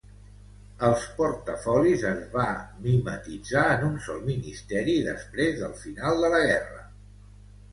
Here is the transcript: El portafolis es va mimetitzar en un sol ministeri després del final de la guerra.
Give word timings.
El 0.85 0.93
portafolis 1.17 2.05
es 2.11 2.23
va 2.31 2.45
mimetitzar 2.85 3.67
en 3.75 3.85
un 3.91 4.01
sol 4.07 4.25
ministeri 4.31 4.97
després 5.11 5.61
del 5.63 5.77
final 5.85 6.23
de 6.25 6.33
la 6.37 6.41
guerra. 6.49 6.83